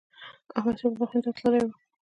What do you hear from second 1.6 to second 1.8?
و.